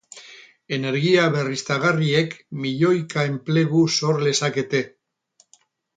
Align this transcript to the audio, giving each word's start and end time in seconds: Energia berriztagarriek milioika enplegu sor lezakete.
Energia 0.77 1.25
berriztagarriek 1.35 2.33
milioika 2.63 3.27
enplegu 3.33 3.85
sor 3.99 4.23
lezakete. 4.29 4.83